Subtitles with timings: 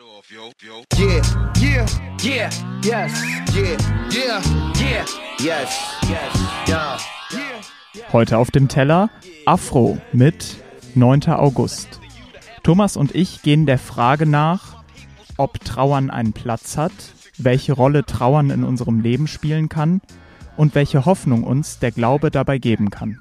[0.00, 1.22] Yeah,
[1.60, 1.86] yeah,
[2.22, 2.50] yeah,
[2.84, 3.76] yes, yeah,
[4.12, 4.42] yeah,
[4.78, 5.04] yeah,
[5.40, 6.98] yes, yes, yeah.
[8.12, 9.10] Heute auf dem Teller
[9.44, 10.62] Afro mit
[10.94, 11.24] 9.
[11.30, 12.00] August.
[12.62, 14.84] Thomas und ich gehen der Frage nach,
[15.36, 16.92] ob Trauern einen Platz hat,
[17.36, 20.00] welche Rolle Trauern in unserem Leben spielen kann
[20.56, 23.18] und welche Hoffnung uns der Glaube dabei geben kann.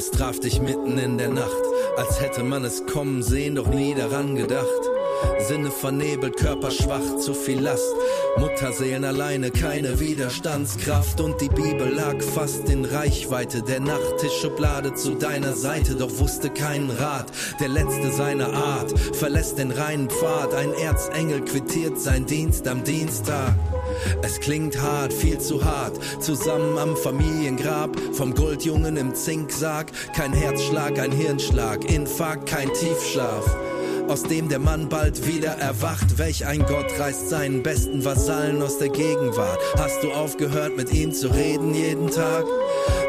[0.00, 1.62] Es traf dich mitten in der Nacht,
[1.98, 4.64] als hätte man es kommen sehen, doch nie daran gedacht.
[5.46, 7.94] Sinne vernebelt, Körper schwach, zu viel Last.
[8.38, 11.20] Mutterseelen alleine, keine Widerstandskraft.
[11.20, 16.88] Und die Bibel lag fast in Reichweite der Nachttischschublade zu deiner Seite, doch wusste keinen
[16.88, 17.26] Rat.
[17.60, 20.54] Der letzte seiner Art verlässt den reinen Pfad.
[20.54, 23.52] Ein Erzengel quittiert sein Dienst am Dienstag.
[24.22, 25.98] Es klingt hart, viel zu hart.
[26.20, 29.90] Zusammen am Familiengrab, vom Goldjungen im Zinksarg.
[30.14, 33.56] Kein Herzschlag, ein Hirnschlag, Infarkt, kein Tiefschlaf
[34.10, 36.18] aus dem der Mann bald wieder erwacht.
[36.18, 39.60] Welch ein Gott reißt seinen besten Vasallen aus der Gegenwart.
[39.78, 42.44] Hast du aufgehört, mit ihm zu reden jeden Tag?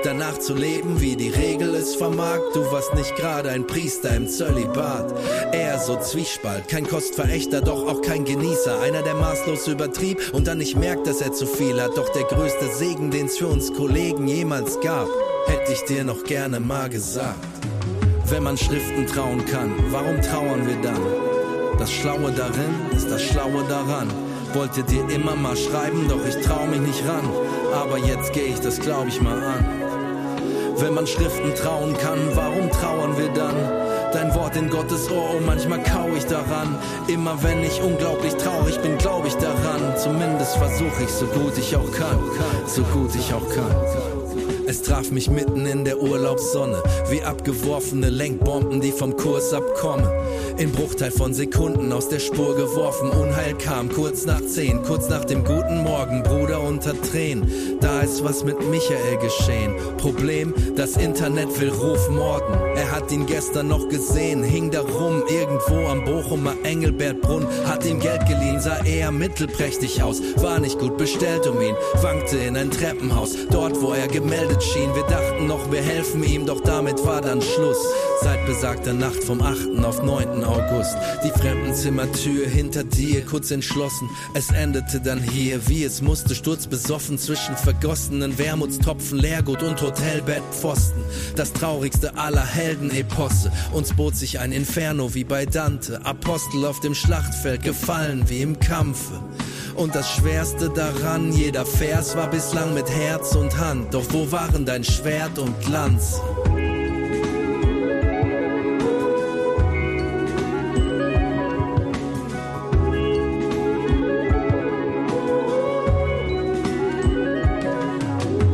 [0.03, 2.39] Danach zu leben, wie die Regel es vermag.
[2.55, 5.13] Du warst nicht gerade ein Priester im Zölibat.
[5.53, 8.81] Eher so Zwiespalt, kein Kostverächter, doch auch kein Genießer.
[8.81, 11.95] Einer, der maßlos übertrieb und dann nicht merkt, dass er zu viel hat.
[11.97, 15.07] Doch der größte Segen, den's für uns Kollegen jemals gab,
[15.45, 17.35] hätte ich dir noch gerne mal gesagt.
[18.25, 21.01] Wenn man Schriften trauen kann, warum trauern wir dann?
[21.77, 24.09] Das Schlaue darin ist das Schlaue daran.
[24.53, 27.29] Wollte dir immer mal schreiben, doch ich trau mich nicht ran.
[27.73, 29.80] Aber jetzt geh ich das glaub ich mal an.
[30.81, 33.55] Wenn man Schriften trauen kann, warum trauern wir dann?
[34.13, 36.75] Dein Wort in Gottes Ohr, oh manchmal kau ich daran.
[37.07, 39.95] Immer wenn ich unglaublich traurig bin, glaub ich daran.
[39.95, 42.17] Zumindest versuch ich so gut ich auch kann,
[42.65, 44.20] so gut ich auch kann.
[44.71, 50.07] Es traf mich mitten in der Urlaubssonne, wie abgeworfene Lenkbomben, die vom Kurs abkommen.
[50.55, 55.25] In Bruchteil von Sekunden aus der Spur geworfen, Unheil kam kurz nach zehn, kurz nach
[55.25, 57.51] dem guten Morgen, Bruder unter Tränen.
[57.81, 59.75] Da ist was mit Michael geschehen.
[59.97, 62.53] Problem, das Internet will Ruf morden.
[62.77, 67.99] Er hat ihn gestern noch gesehen, hing da rum, irgendwo am Bochumer Engelbertbrunn, hat ihm
[67.99, 72.71] Geld geliehen, sah eher mittelprächtig aus, war nicht gut bestellt um ihn, wankte in ein
[72.71, 74.93] Treppenhaus, dort wo er gemeldet schien.
[74.95, 77.77] Wir dachten noch, wir helfen ihm, doch damit war dann Schluss.
[78.21, 79.83] Seit besagter Nacht vom 8.
[79.83, 80.43] auf 9.
[80.43, 80.95] August.
[81.23, 84.09] Die Fremdenzimmertür hinter dir, kurz entschlossen.
[84.33, 91.03] Es endete dann hier, wie es musste, sturzbesoffen zwischen vergossenen Wermutstropfen, Leergut und Hotelbettpfosten.
[91.35, 93.51] Das traurigste aller Heldeneposse.
[93.73, 96.05] Uns bot sich ein Inferno wie bei Dante.
[96.05, 99.19] Apostel auf dem Schlachtfeld, gefallen wie im Kampfe.
[99.75, 103.93] Und das Schwerste daran, jeder Vers war bislang mit Herz und Hand.
[103.93, 106.21] Doch wo waren dein Schwert und Glanz?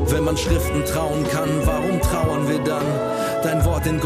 [0.10, 1.67] Wenn man Schriften trauen kann,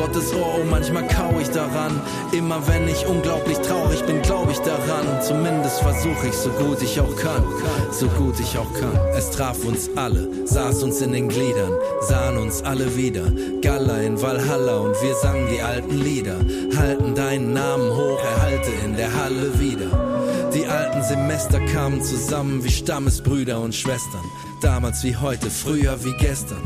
[0.02, 2.02] Gottes Ohr, oh manchmal kau ich daran.
[2.32, 5.22] Immer wenn ich unglaublich traurig bin, glaub ich daran.
[5.22, 7.44] Zumindest versuche ich so gut ich auch kann,
[7.92, 9.00] so gut ich auch kann.
[9.16, 13.32] Es traf uns alle, saß uns in den Gliedern, sahen uns alle wieder.
[13.62, 16.40] Galla in Valhalla und wir sangen die alten Lieder.
[16.76, 20.50] Halten deinen Namen hoch, erhalte in der Halle wieder.
[20.52, 24.26] Die alten Semester kamen zusammen wie Stammesbrüder und Schwestern.
[24.62, 26.62] Damals wie heute, früher wie gestern.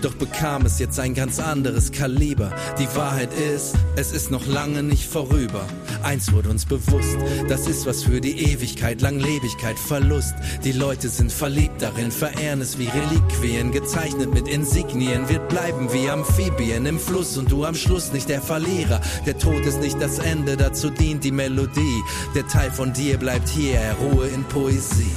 [0.00, 2.50] Doch bekam es jetzt ein ganz anderes Kaliber.
[2.78, 5.66] Die Wahrheit ist, es ist noch lange nicht vorüber.
[6.02, 7.18] Eins wurde uns bewusst,
[7.48, 10.34] das ist was für die Ewigkeit, Langlebigkeit, Verlust.
[10.64, 16.08] Die Leute sind verliebt darin, verehren es wie Reliquien, gezeichnet mit Insignien, wird bleiben wie
[16.08, 19.02] Amphibien im Fluss und du am Schluss nicht der Verlierer.
[19.26, 22.02] Der Tod ist nicht das Ende, dazu dient die Melodie.
[22.34, 25.12] Der Teil von dir bleibt hier, Ruhe in Poesie.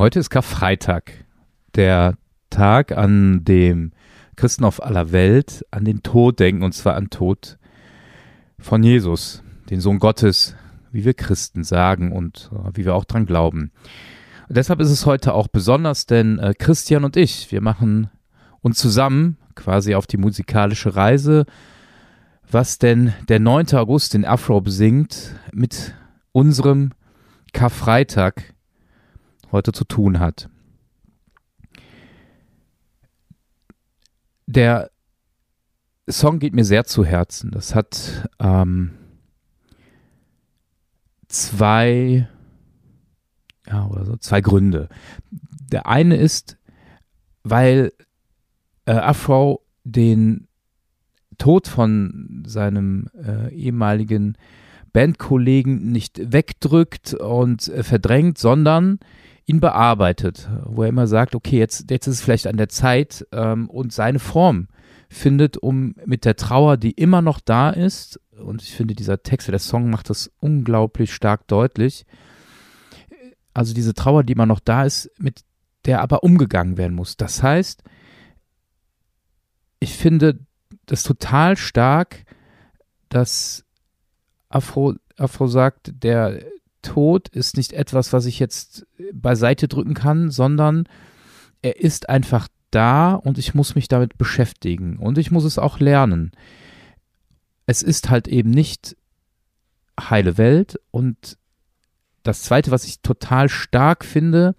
[0.00, 1.12] Heute ist Karfreitag,
[1.74, 2.14] der
[2.48, 3.92] Tag, an dem
[4.34, 7.58] Christen auf aller Welt an den Tod denken, und zwar an Tod
[8.58, 10.56] von Jesus, den Sohn Gottes,
[10.90, 13.72] wie wir Christen sagen und äh, wie wir auch dran glauben.
[14.48, 18.08] Und deshalb ist es heute auch besonders, denn äh, Christian und ich, wir machen
[18.62, 21.44] uns zusammen quasi auf die musikalische Reise,
[22.50, 23.74] was denn der 9.
[23.74, 25.94] August in Afro besingt, mit
[26.32, 26.92] unserem
[27.52, 28.54] Karfreitag
[29.52, 30.48] heute zu tun hat.
[34.46, 34.90] Der
[36.08, 37.50] Song geht mir sehr zu Herzen.
[37.50, 38.90] Das hat ähm,
[41.28, 42.28] zwei,
[43.66, 44.88] ja, oder so, zwei Gründe.
[45.30, 46.58] Der eine ist,
[47.44, 47.92] weil
[48.86, 50.48] äh, Afro den
[51.38, 54.36] Tod von seinem äh, ehemaligen
[54.92, 58.98] Bandkollegen nicht wegdrückt und äh, verdrängt, sondern
[59.46, 63.26] ihn bearbeitet, wo er immer sagt, okay, jetzt, jetzt ist es vielleicht an der Zeit
[63.32, 64.68] ähm, und seine Form
[65.08, 69.48] findet, um mit der Trauer, die immer noch da ist, und ich finde, dieser Text,
[69.48, 72.06] der Song macht das unglaublich stark deutlich,
[73.52, 75.42] also diese Trauer, die immer noch da ist, mit
[75.84, 77.16] der aber umgegangen werden muss.
[77.16, 77.82] Das heißt,
[79.80, 80.38] ich finde
[80.86, 82.24] das total stark,
[83.08, 83.64] dass
[84.48, 86.40] Afro, Afro sagt, der,
[86.82, 90.88] Tod ist nicht etwas, was ich jetzt beiseite drücken kann, sondern
[91.62, 95.80] er ist einfach da und ich muss mich damit beschäftigen und ich muss es auch
[95.80, 96.32] lernen.
[97.66, 98.96] Es ist halt eben nicht
[99.98, 101.36] heile Welt und
[102.22, 104.54] das zweite, was ich total stark finde,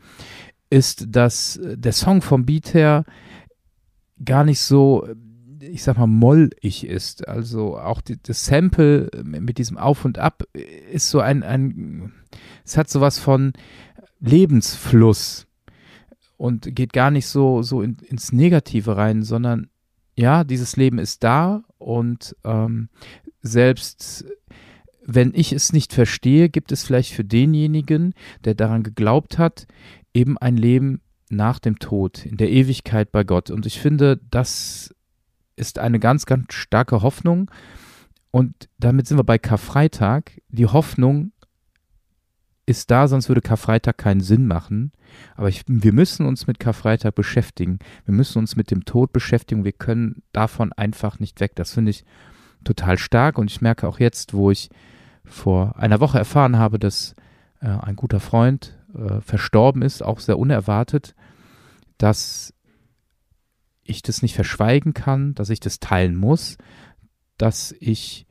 [0.70, 3.06] ist, dass der Song vom Beat her
[4.24, 5.08] gar nicht so
[5.62, 7.28] ich sag mal, mollig ist.
[7.28, 12.14] Also auch die, das Sample mit diesem Auf und Ab ist so ein, ein
[12.66, 13.54] es hat sowas von
[14.20, 15.48] Lebensfluss
[16.38, 19.70] und geht gar nicht so, so in, ins Negative rein, sondern
[20.16, 22.90] ja, dieses Leben ist da und ähm,
[23.42, 24.26] selbst
[25.04, 28.14] wenn ich es nicht verstehe, gibt es vielleicht für denjenigen,
[28.46, 29.68] der daran geglaubt hat,
[30.14, 33.50] eben ein Leben nach dem Tod, in der Ewigkeit bei Gott.
[33.50, 34.94] Und ich finde, das
[35.62, 37.52] ist eine ganz, ganz starke Hoffnung.
[38.32, 40.42] Und damit sind wir bei Karfreitag.
[40.50, 41.32] Die Hoffnung
[42.66, 44.92] ist da, sonst würde Karfreitag keinen Sinn machen.
[45.36, 47.78] Aber ich, wir müssen uns mit Karfreitag beschäftigen.
[48.06, 49.64] Wir müssen uns mit dem Tod beschäftigen.
[49.64, 51.52] Wir können davon einfach nicht weg.
[51.56, 52.06] Das finde ich
[52.64, 53.38] total stark.
[53.38, 54.70] Und ich merke auch jetzt, wo ich
[55.24, 57.16] vor einer Woche erfahren habe, dass
[57.60, 61.14] äh, ein guter Freund äh, verstorben ist, auch sehr unerwartet,
[62.00, 62.52] dass
[63.84, 66.58] ich das nicht verschweigen kann, dass ich das teilen muss,
[67.38, 68.26] dass ich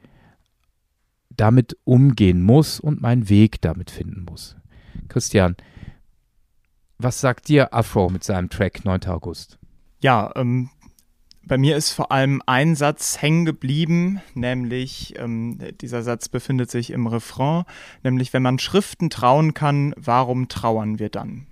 [1.30, 4.56] damit umgehen muss und meinen Weg damit finden muss.
[5.08, 5.56] Christian,
[6.98, 9.06] was sagt dir Afro mit seinem Track 9.
[9.06, 9.58] August?
[10.00, 10.70] Ja, ähm,
[11.42, 16.90] bei mir ist vor allem ein Satz hängen geblieben, nämlich ähm, dieser Satz befindet sich
[16.90, 17.64] im Refrain,
[18.02, 21.46] nämlich wenn man Schriften trauen kann, warum trauern wir dann?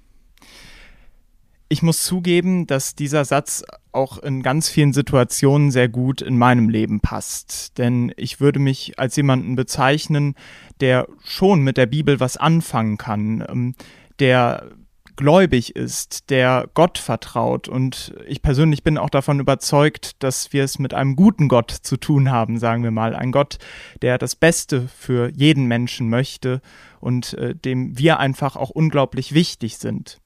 [1.69, 3.63] ich muss zugeben, dass dieser Satz
[3.99, 7.77] auch in ganz vielen Situationen sehr gut in meinem Leben passt.
[7.77, 10.37] Denn ich würde mich als jemanden bezeichnen,
[10.81, 13.75] der schon mit der Bibel was anfangen kann, ähm,
[14.21, 14.71] der
[15.17, 17.69] gläubig ist, der Gott vertraut.
[17.69, 21.97] Und ich persönlich bin auch davon überzeugt, dass wir es mit einem guten Gott zu
[21.97, 23.17] tun haben, sagen wir mal.
[23.17, 23.59] Ein Gott,
[24.01, 26.63] der das Beste für jeden Menschen möchte
[27.01, 30.21] und äh, dem wir einfach auch unglaublich wichtig sind.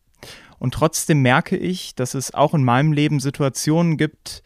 [0.63, 4.45] Und trotzdem merke ich, dass es auch in meinem Leben Situationen gibt,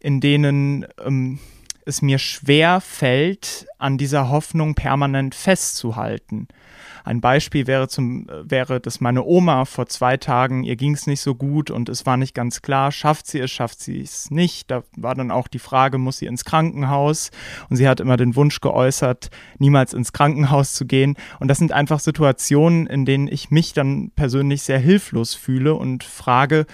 [0.00, 1.40] in denen ähm,
[1.88, 6.48] es mir schwer fällt, an dieser Hoffnung permanent festzuhalten.
[7.04, 11.22] Ein Beispiel wäre, zum, wäre, dass meine Oma vor zwei Tagen, ihr ging es nicht
[11.22, 14.70] so gut und es war nicht ganz klar, schafft sie es, schafft sie es nicht.
[14.70, 17.30] Da war dann auch die Frage, muss sie ins Krankenhaus?
[17.70, 21.16] Und sie hat immer den Wunsch geäußert, niemals ins Krankenhaus zu gehen.
[21.40, 26.04] Und das sind einfach Situationen, in denen ich mich dann persönlich sehr hilflos fühle und
[26.04, 26.66] frage,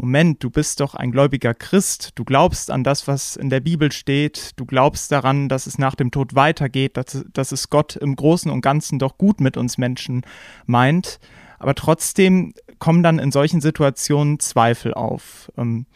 [0.00, 3.90] Moment, du bist doch ein gläubiger Christ, du glaubst an das, was in der Bibel
[3.90, 8.14] steht, du glaubst daran, dass es nach dem Tod weitergeht, dass, dass es Gott im
[8.14, 10.22] Großen und Ganzen doch gut mit uns Menschen
[10.66, 11.18] meint,
[11.58, 15.50] aber trotzdem kommen dann in solchen Situationen Zweifel auf.
[15.58, 15.86] Ähm,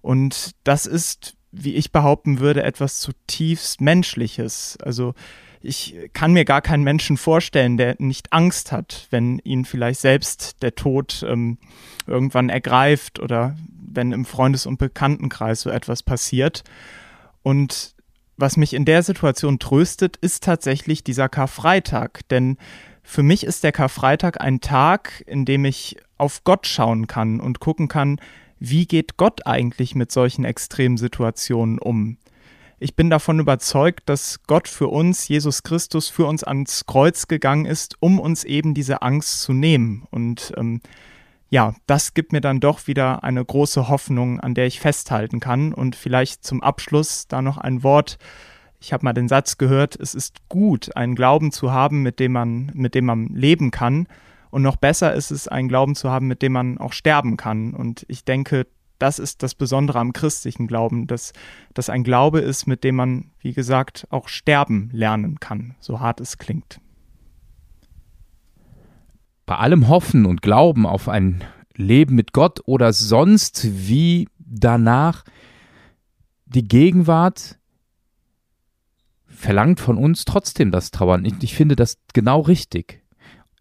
[0.00, 4.78] und das ist, wie ich behaupten würde, etwas zutiefst Menschliches.
[4.82, 5.14] Also
[5.62, 10.62] ich kann mir gar keinen Menschen vorstellen, der nicht Angst hat, wenn ihn vielleicht selbst
[10.62, 11.58] der Tod ähm,
[12.06, 16.62] irgendwann ergreift oder wenn im Freundes- und Bekanntenkreis so etwas passiert.
[17.42, 17.94] Und
[18.36, 22.58] was mich in der Situation tröstet, ist tatsächlich dieser Karfreitag, denn
[23.02, 27.60] für mich ist der Karfreitag ein Tag, in dem ich auf Gott schauen kann und
[27.60, 28.20] gucken kann,
[28.58, 32.16] wie geht Gott eigentlich mit solchen Extremsituationen um?
[32.78, 37.64] Ich bin davon überzeugt, dass Gott für uns, Jesus Christus, für uns ans Kreuz gegangen
[37.64, 40.06] ist, um uns eben diese Angst zu nehmen.
[40.10, 40.82] Und ähm,
[41.48, 45.72] ja, das gibt mir dann doch wieder eine große Hoffnung, an der ich festhalten kann.
[45.72, 48.18] Und vielleicht zum Abschluss da noch ein Wort.
[48.78, 52.32] Ich habe mal den Satz gehört, es ist gut, einen Glauben zu haben, mit dem
[52.32, 54.06] man, mit dem man leben kann.
[54.56, 57.74] Und noch besser ist es, einen Glauben zu haben, mit dem man auch sterben kann.
[57.74, 58.66] Und ich denke,
[58.98, 61.34] das ist das Besondere am christlichen Glauben, dass
[61.74, 66.22] das ein Glaube ist, mit dem man, wie gesagt, auch sterben lernen kann, so hart
[66.22, 66.80] es klingt.
[69.44, 71.44] Bei allem Hoffen und Glauben auf ein
[71.74, 75.24] Leben mit Gott oder sonst wie danach,
[76.46, 77.58] die Gegenwart
[79.26, 81.26] verlangt von uns trotzdem das Trauern.
[81.26, 83.02] Ich, ich finde das genau richtig.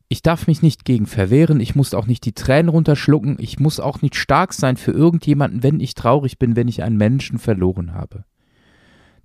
[0.08, 3.80] Ich darf mich nicht gegen verwehren, ich muss auch nicht die Tränen runterschlucken, ich muss
[3.80, 7.94] auch nicht stark sein für irgendjemanden, wenn ich traurig bin, wenn ich einen Menschen verloren
[7.94, 8.24] habe.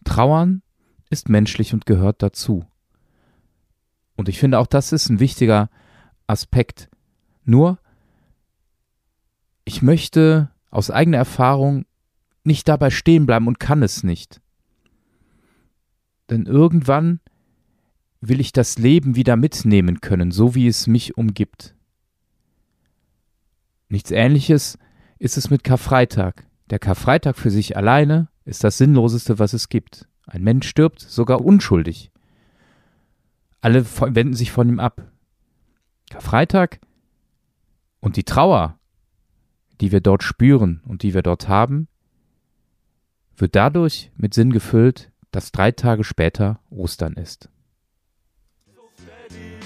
[0.05, 0.63] Trauern
[1.11, 2.65] ist menschlich und gehört dazu.
[4.17, 5.69] Und ich finde auch das ist ein wichtiger
[6.27, 6.89] Aspekt.
[7.45, 7.79] Nur,
[9.65, 11.85] ich möchte aus eigener Erfahrung
[12.45, 14.41] nicht dabei stehen bleiben und kann es nicht.
[16.31, 17.21] Denn irgendwann
[18.21, 21.75] will ich das Leben wieder mitnehmen können, so wie es mich umgibt.
[23.89, 24.79] Nichts Ähnliches
[25.19, 26.47] ist es mit Karfreitag.
[26.69, 30.07] Der Karfreitag für sich alleine ist das Sinnloseste, was es gibt.
[30.27, 32.11] Ein Mensch stirbt, sogar unschuldig.
[33.61, 35.11] Alle wenden sich von ihm ab.
[36.11, 36.81] Karfreitag
[38.00, 38.79] und die Trauer,
[39.81, 41.89] die wir dort spüren und die wir dort haben,
[43.37, 47.49] wird dadurch mit Sinn gefüllt, dass drei Tage später Ostern ist.